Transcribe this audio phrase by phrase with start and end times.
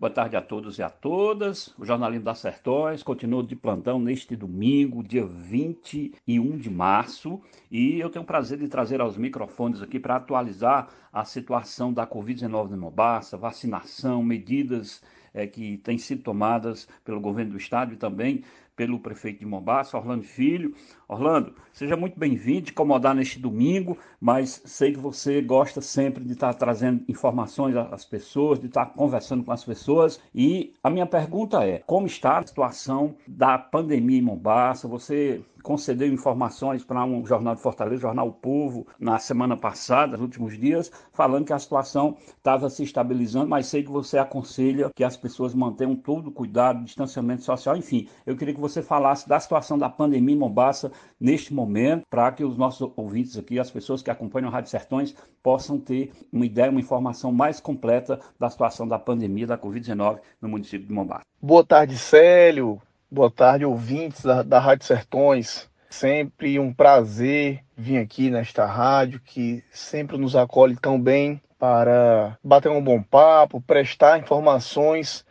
[0.00, 1.74] Boa tarde a todos e a todas.
[1.78, 7.38] O Jornalismo das Sertões continua de plantão neste domingo, dia 21 de março,
[7.70, 12.06] e eu tenho o prazer de trazer aos microfones aqui para atualizar a situação da
[12.06, 15.02] Covid-19 no Mobaça, vacinação, medidas
[15.34, 18.42] é, que têm sido tomadas pelo governo do estado e também
[18.80, 20.74] pelo prefeito de Mombasa, Orlando Filho.
[21.06, 26.54] Orlando, seja muito bem-vindo, incomodar neste domingo, mas sei que você gosta sempre de estar
[26.54, 30.18] trazendo informações às pessoas, de estar conversando com as pessoas.
[30.34, 34.88] E a minha pergunta é: como está a situação da pandemia em Mombasa?
[34.88, 40.22] Você concedeu informações para um jornal de Fortaleza, jornal o Povo, na semana passada, nos
[40.22, 45.04] últimos dias, falando que a situação estava se estabilizando, mas sei que você aconselha que
[45.04, 48.08] as pessoas mantenham todo o cuidado, distanciamento social, enfim.
[48.26, 52.44] Eu queria que você falasse da situação da pandemia em Mombasa neste momento, para que
[52.44, 56.70] os nossos ouvintes aqui, as pessoas que acompanham a Rádio Sertões, possam ter uma ideia,
[56.70, 61.22] uma informação mais completa da situação da pandemia da Covid-19 no município de Mombasa.
[61.40, 62.80] Boa tarde, Célio.
[63.12, 65.68] Boa tarde, ouvintes da, da Rádio Sertões.
[65.88, 72.68] Sempre um prazer vir aqui nesta rádio que sempre nos acolhe tão bem para bater
[72.68, 75.26] um bom papo, prestar informações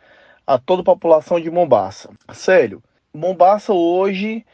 [0.46, 2.10] a toda a população de Mombaça.
[2.34, 2.82] Sério,
[3.14, 4.44] Mombaça hoje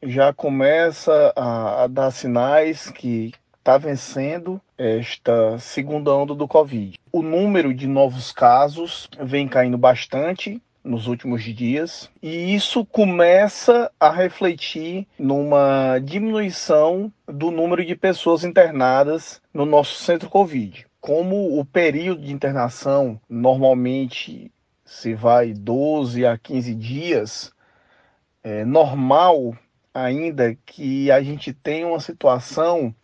[0.00, 6.96] já começa a, a dar sinais que está vencendo esta segunda onda do Covid.
[7.10, 14.10] O número de novos casos vem caindo bastante nos últimos dias, e isso começa a
[14.10, 20.86] refletir numa diminuição do número de pessoas internadas no nosso centro Covid.
[20.98, 24.50] Como o período de internação normalmente
[24.84, 27.52] se vai 12 a 15 dias,
[28.42, 29.54] é normal
[29.92, 32.94] ainda que a gente tenha uma situação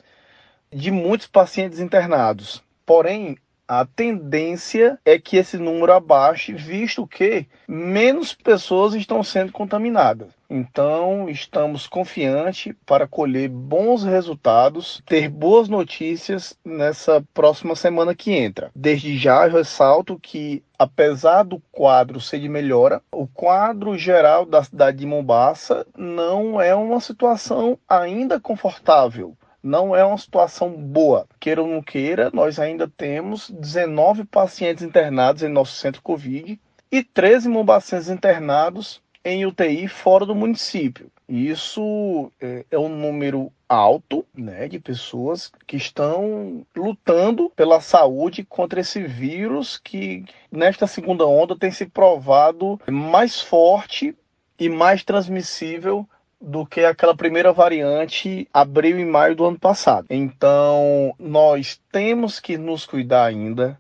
[0.73, 2.65] de muitos pacientes internados.
[2.87, 10.29] Porém, a tendência é que esse número abaixe, visto que menos pessoas estão sendo contaminadas.
[10.49, 18.71] Então, estamos confiantes para colher bons resultados, ter boas notícias nessa próxima semana que entra.
[18.75, 24.63] Desde já, eu ressalto que, apesar do quadro ser de melhora, o quadro geral da
[24.63, 31.27] cidade de Mombasa não é uma situação ainda confortável não é uma situação boa.
[31.41, 36.61] Queira ou não queira, nós ainda temos 19 pacientes internados em nosso centro Covid
[36.93, 41.11] e 13 mombacenses internados em UTI fora do município.
[41.27, 48.81] Isso é, é um número alto né, de pessoas que estão lutando pela saúde contra
[48.81, 54.15] esse vírus que, nesta segunda onda, tem se provado mais forte
[54.59, 56.07] e mais transmissível
[56.45, 60.07] do que aquela primeira variante abril e maio do ano passado.
[60.11, 63.79] Então, nós temos que nos cuidar ainda.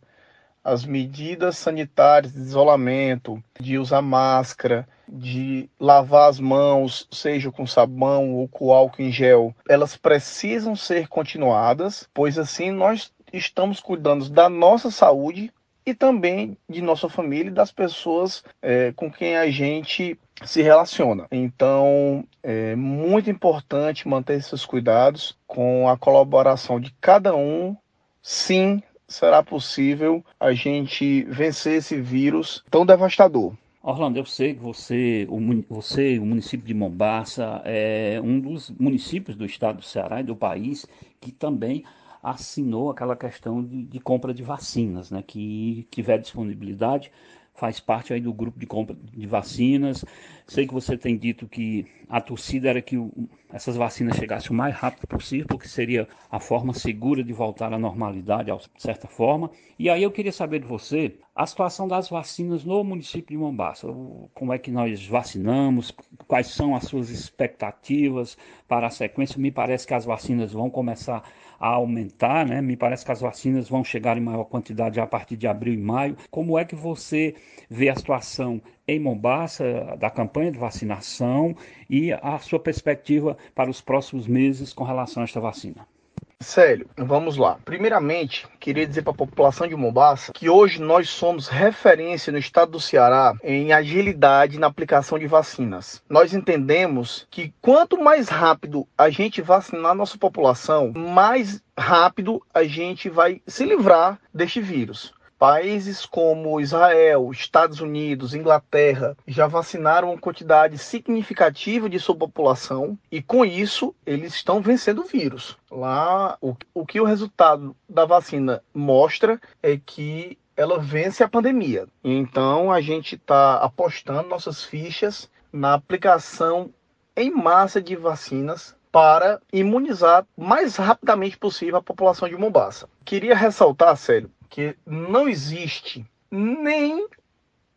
[0.62, 8.32] As medidas sanitárias de isolamento, de usar máscara, de lavar as mãos, seja com sabão
[8.32, 14.48] ou com álcool em gel, elas precisam ser continuadas, pois assim nós estamos cuidando da
[14.48, 15.52] nossa saúde
[15.84, 21.26] e também de nossa família e das pessoas é, com quem a gente se relaciona.
[21.30, 27.76] Então, é muito importante manter esses cuidados com a colaboração de cada um.
[28.22, 33.54] Sim, será possível a gente vencer esse vírus tão devastador.
[33.82, 39.36] Orlando, eu sei que você, o, você, o município de Mombaça, é um dos municípios
[39.36, 40.86] do estado do Ceará e do país
[41.20, 41.84] que também
[42.22, 45.22] assinou aquela questão de, de compra de vacinas, né?
[45.22, 47.12] Que tiver disponibilidade,
[47.54, 50.04] faz parte aí do grupo de compra de vacinas.
[50.46, 53.10] Sei que você tem dito que a torcida era que o,
[53.50, 57.78] essas vacinas chegassem o mais rápido possível, porque seria a forma segura de voltar à
[57.78, 59.50] normalidade, de certa forma.
[59.78, 63.88] E aí eu queria saber de você a situação das vacinas no município de Mombasa.
[64.34, 65.92] Como é que nós vacinamos?
[66.26, 68.36] Quais são as suas expectativas
[68.68, 69.40] para a sequência?
[69.40, 71.22] Me parece que as vacinas vão começar
[71.64, 72.60] a aumentar, né?
[72.60, 75.78] Me parece que as vacinas vão chegar em maior quantidade a partir de abril e
[75.78, 76.14] maio.
[76.30, 77.34] Como é que você
[77.70, 81.56] vê a situação em Mombasa da campanha de vacinação
[81.88, 85.93] e a sua perspectiva para os próximos meses com relação a esta vacina?
[86.40, 87.58] Célio, vamos lá.
[87.64, 92.72] Primeiramente, queria dizer para a população de Mombasa que hoje nós somos referência no estado
[92.72, 96.02] do Ceará em agilidade na aplicação de vacinas.
[96.08, 103.08] Nós entendemos que quanto mais rápido a gente vacinar nossa população, mais rápido a gente
[103.08, 105.12] vai se livrar deste vírus.
[105.46, 113.20] Países como Israel, Estados Unidos, Inglaterra já vacinaram uma quantidade significativa de sua população e
[113.20, 115.58] com isso eles estão vencendo o vírus.
[115.70, 121.88] Lá, o, o que o resultado da vacina mostra é que ela vence a pandemia.
[122.02, 126.70] Então a gente está apostando nossas fichas na aplicação
[127.14, 132.88] em massa de vacinas para imunizar mais rapidamente possível a população de Mombasa.
[133.04, 137.06] Queria ressaltar, sério, que não existe nem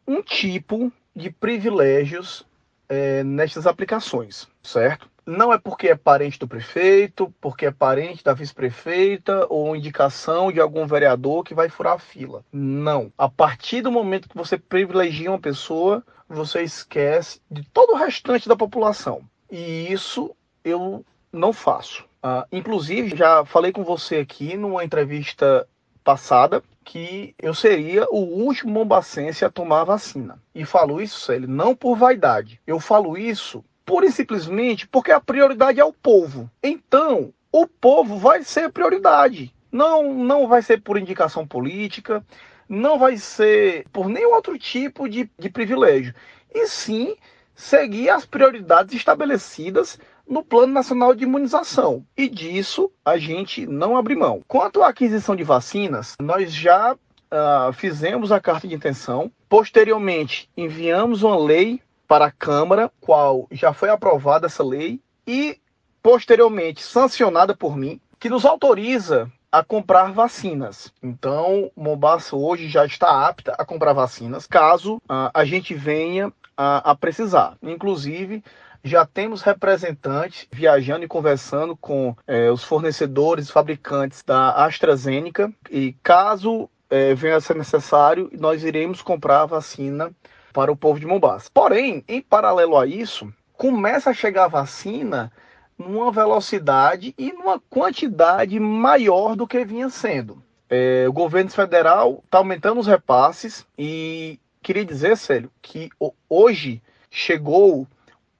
[0.07, 2.45] um tipo de privilégios
[2.87, 5.09] é, nestas aplicações, certo?
[5.25, 10.61] Não é porque é parente do prefeito, porque é parente da vice-prefeita ou indicação de
[10.61, 12.45] algum vereador que vai furar a fila.
[12.51, 13.11] Não.
[13.17, 18.47] A partir do momento que você privilegia uma pessoa, você esquece de todo o restante
[18.47, 19.21] da população.
[19.51, 22.05] E isso eu não faço.
[22.23, 25.67] Uh, inclusive, já falei com você aqui numa entrevista
[26.07, 30.41] passada que eu seria o último mombacense a tomar a vacina.
[30.55, 32.61] E falo isso, Célio, não por vaidade.
[32.65, 36.49] Eu falo isso pura e simplesmente porque a prioridade é o povo.
[36.63, 39.53] Então, o povo vai ser prioridade.
[39.69, 42.25] Não, não vai ser por indicação política,
[42.69, 46.15] não vai ser por nenhum outro tipo de, de privilégio.
[46.55, 47.17] E sim
[47.53, 52.05] seguir as prioridades estabelecidas no Plano Nacional de Imunização.
[52.15, 54.41] E disso a gente não abre mão.
[54.47, 59.31] Quanto à aquisição de vacinas, nós já uh, fizemos a carta de intenção.
[59.49, 65.57] Posteriormente, enviamos uma lei para a Câmara, qual já foi aprovada essa lei, e
[66.01, 70.91] posteriormente sancionada por mim, que nos autoriza a comprar vacinas.
[71.01, 76.91] Então, Mombasa hoje já está apta a comprar vacinas, caso uh, a gente venha a,
[76.91, 77.57] a precisar.
[77.61, 78.43] Inclusive,
[78.87, 86.69] já temos representantes viajando e conversando com é, os fornecedores, fabricantes da AstraZeneca e caso
[86.89, 90.11] é, venha a ser necessário, nós iremos comprar a vacina
[90.53, 91.49] para o povo de Mombasa.
[91.53, 95.31] Porém, em paralelo a isso, começa a chegar a vacina
[95.77, 100.41] numa velocidade e numa quantidade maior do que vinha sendo.
[100.69, 105.89] É, o governo federal está aumentando os repasses e queria dizer, Célio, que
[106.29, 107.87] hoje chegou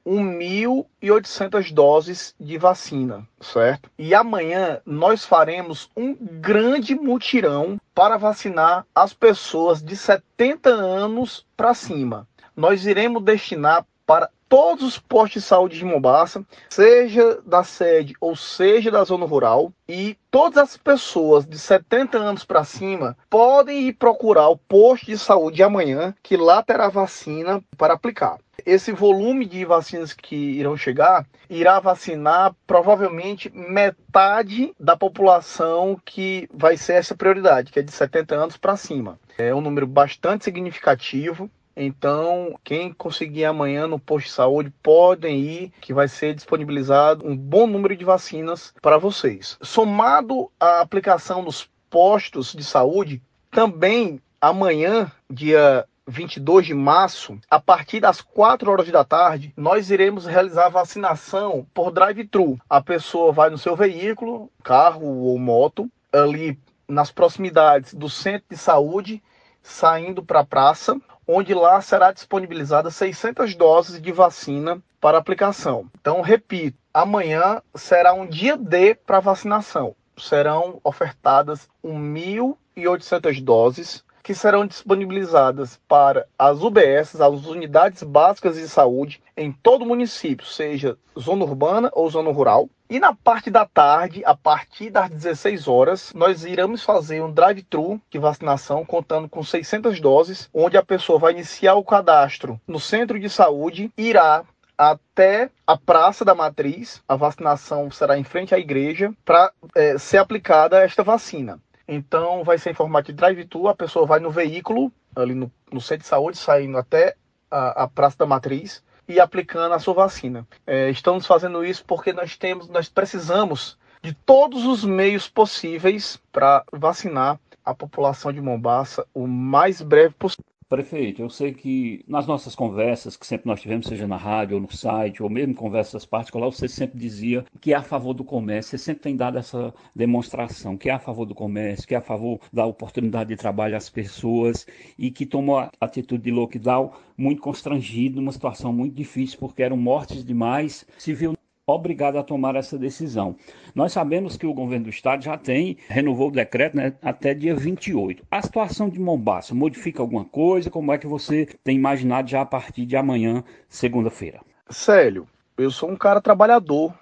[0.07, 3.89] 1.800 doses de vacina, certo?
[3.99, 11.73] E amanhã nós faremos um grande mutirão para vacinar as pessoas de 70 anos para
[11.73, 12.25] cima.
[12.55, 18.35] Nós iremos destinar para todos os postos de saúde de Mombasa, seja da sede ou
[18.35, 23.93] seja da zona rural, e todas as pessoas de 70 anos para cima podem ir
[23.93, 28.37] procurar o posto de saúde amanhã, que lá terá vacina para aplicar.
[28.65, 36.75] Esse volume de vacinas que irão chegar irá vacinar provavelmente metade da população que vai
[36.75, 39.19] ser essa prioridade, que é de 70 anos para cima.
[39.37, 41.49] É um número bastante significativo
[41.79, 47.37] então, quem conseguir amanhã no posto de saúde podem ir, que vai ser disponibilizado um
[47.37, 49.59] bom número de vacinas para vocês.
[49.61, 53.21] Somado à aplicação nos postos de saúde,
[53.51, 60.25] também amanhã, dia 22 de março, a partir das 4 horas da tarde, nós iremos
[60.25, 62.57] realizar a vacinação por drive-thru.
[62.69, 66.57] A pessoa vai no seu veículo, carro ou moto, ali
[66.87, 69.21] nas proximidades do centro de saúde,
[69.61, 75.85] saindo para a praça, onde lá será disponibilizada 600 doses de vacina para aplicação.
[75.99, 79.93] Então, repito, amanhã será um dia D para vacinação.
[80.17, 89.23] Serão ofertadas 1.800 doses que serão disponibilizadas para as UBS, as unidades básicas de saúde,
[89.37, 92.69] em todo o município, seja zona urbana ou zona rural.
[92.89, 98.01] E na parte da tarde, a partir das 16 horas, nós iremos fazer um drive-thru
[98.09, 103.17] de vacinação contando com 600 doses, onde a pessoa vai iniciar o cadastro no centro
[103.17, 104.43] de saúde, irá
[104.77, 107.01] até a Praça da Matriz.
[107.07, 111.61] A vacinação será em frente à igreja para é, ser aplicada esta vacina.
[111.87, 115.79] Então vai ser em formato de drive-thru, a pessoa vai no veículo, ali no, no
[115.79, 117.15] centro de saúde, saindo até
[117.49, 120.45] a, a Praça da Matriz e aplicando a sua vacina.
[120.65, 126.63] É, estamos fazendo isso porque nós temos, nós precisamos de todos os meios possíveis para
[126.71, 130.45] vacinar a população de Mombasa o mais breve possível.
[130.69, 134.61] Prefeito, eu sei que nas nossas conversas, que sempre nós tivemos, seja na rádio ou
[134.61, 138.71] no site, ou mesmo conversas particulares, você sempre dizia que é a favor do comércio,
[138.71, 142.01] você sempre tem dado essa demonstração, que é a favor do comércio, que é a
[142.01, 144.67] favor da oportunidade de trabalho às pessoas
[144.99, 149.77] e que tomou a atitude de lockdown muito constrangido, numa situação muito difícil, porque eram
[149.77, 151.36] mortes demais, se viu
[151.67, 153.35] obrigado a tomar essa decisão.
[153.75, 157.53] Nós sabemos que o governo do estado já tem, renovou o decreto né, até dia
[157.53, 158.25] 28.
[158.31, 160.69] A situação de Mombasa modifica alguma coisa?
[160.69, 164.39] Como é que você tem imaginado já a partir de amanhã, segunda-feira?
[164.69, 166.93] Célio, eu sou um cara trabalhador,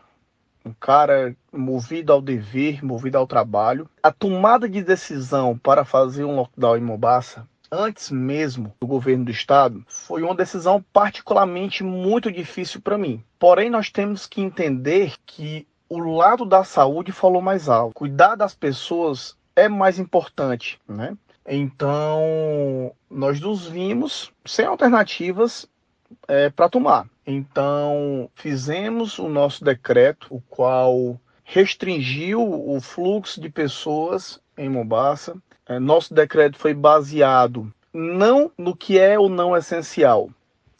[0.65, 3.87] um cara movido ao dever, movido ao trabalho.
[4.01, 9.31] A tomada de decisão para fazer um lockdown em Mombasa, antes mesmo do governo do
[9.31, 13.23] estado, foi uma decisão particularmente muito difícil para mim.
[13.39, 17.93] Porém, nós temos que entender que o lado da saúde falou mais alto.
[17.93, 21.15] Cuidar das pessoas é mais importante, né?
[21.47, 25.67] Então, nós nos vimos sem alternativas
[26.27, 27.07] é, para tomar.
[27.25, 35.35] Então, fizemos o nosso decreto, o qual restringiu o fluxo de pessoas em Mombasa.
[35.67, 40.29] É, nosso decreto foi baseado não no que é ou não essencial,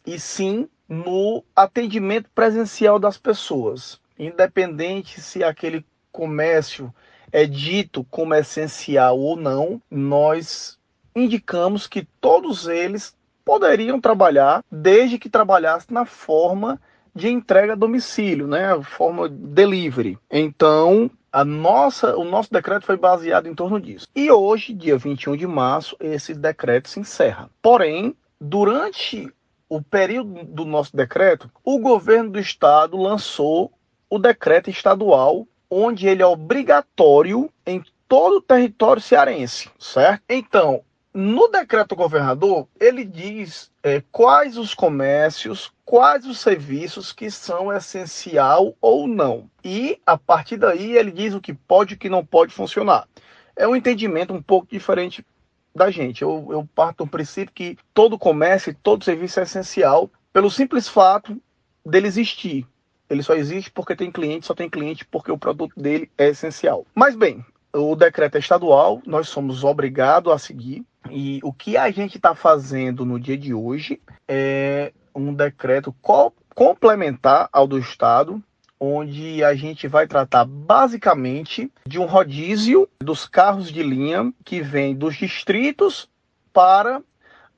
[0.06, 6.94] e sim no atendimento presencial das pessoas, independente se aquele comércio
[7.32, 10.78] é dito como essencial ou não, nós
[11.16, 16.80] indicamos que todos eles poderiam trabalhar desde que trabalhasse na forma
[17.14, 18.74] de entrega a domicílio, né?
[18.74, 20.18] A forma delivery.
[20.30, 24.08] Então, a nossa, o nosso decreto foi baseado em torno disso.
[24.16, 27.50] E hoje, dia 21 de março, esse decreto se encerra.
[27.62, 29.30] Porém, durante
[29.68, 33.74] o período do nosso decreto, o governo do estado lançou
[34.10, 40.24] o decreto estadual, onde ele é obrigatório em todo o território cearense, certo?
[40.30, 40.84] Então,
[41.18, 48.76] no decreto governador, ele diz é, quais os comércios, quais os serviços que são essencial
[48.82, 49.50] ou não.
[49.64, 53.08] E a partir daí ele diz o que pode e o que não pode funcionar.
[53.56, 55.26] É um entendimento um pouco diferente
[55.74, 56.22] da gente.
[56.22, 60.90] Eu, eu parto do princípio que todo comércio e todo serviço é essencial pelo simples
[60.90, 61.42] fato
[61.86, 62.68] dele existir.
[63.10, 66.86] Ele só existe porque tem cliente, só tem cliente porque o produto dele é essencial.
[66.94, 67.46] Mas bem,
[67.76, 70.84] o decreto é estadual, nós somos obrigados a seguir.
[71.12, 76.34] E o que a gente está fazendo no dia de hoje é um decreto co
[76.54, 78.42] complementar ao do Estado,
[78.80, 84.96] onde a gente vai tratar basicamente de um rodízio dos carros de linha que vem
[84.96, 86.10] dos distritos
[86.54, 87.02] para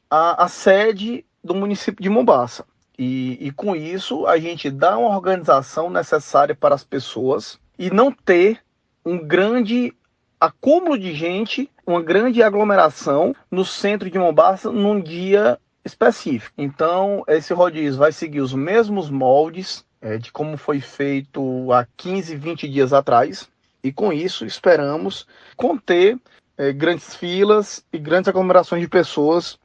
[0.10, 2.66] a, a sede do município de Mombasa.
[2.98, 8.12] E, e com isso a gente dá uma organização necessária para as pessoas e não
[8.12, 8.60] ter
[9.06, 9.94] um grande
[10.40, 16.54] acúmulo de gente, uma grande aglomeração no centro de Mombasa num dia específico.
[16.58, 22.36] Então, esse rodízio vai seguir os mesmos moldes é, de como foi feito há 15,
[22.36, 23.50] 20 dias atrás.
[23.84, 25.26] E com isso, esperamos
[25.56, 26.20] conter
[26.58, 29.58] é, grandes filas e grandes aglomerações de pessoas,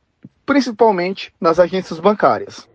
[0.46, 2.68] principalmente nas agências bancárias.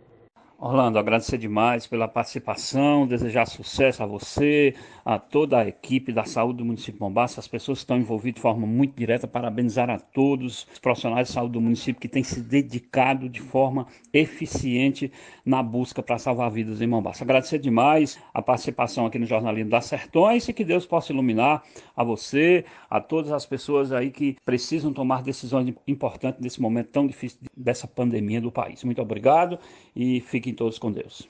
[0.59, 4.73] Orlando, agradecer demais pela participação, desejar sucesso a você,
[5.05, 8.37] a toda a equipe da saúde do município de Mombasa, as pessoas que estão envolvidas
[8.37, 12.23] de forma muito direta, parabenizar a todos os profissionais de saúde do município que têm
[12.23, 15.11] se dedicado de forma eficiente
[15.45, 17.23] na busca para salvar vidas em Mombasa.
[17.23, 21.61] Agradecer demais a participação aqui no Jornalismo das Sertões e que Deus possa iluminar
[21.95, 27.05] a você, a todas as pessoas aí que precisam tomar decisões importantes nesse momento tão
[27.05, 28.83] difícil dessa pandemia do país.
[28.83, 29.59] Muito obrigado
[29.95, 31.27] e fiquem todos com Deus.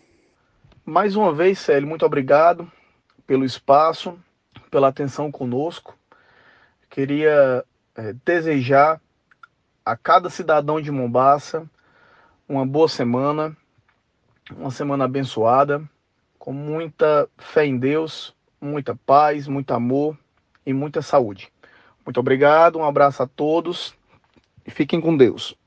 [0.85, 2.71] Mais uma vez, Célio, muito obrigado
[3.25, 4.17] pelo espaço,
[4.69, 5.97] pela atenção conosco.
[6.89, 9.01] Queria é, desejar
[9.83, 11.67] a cada cidadão de Mombasa
[12.47, 13.57] uma boa semana,
[14.55, 15.83] uma semana abençoada,
[16.37, 20.17] com muita fé em Deus, muita paz, muito amor
[20.65, 21.51] e muita saúde.
[22.05, 23.93] Muito obrigado, um abraço a todos
[24.65, 25.57] e fiquem com Deus.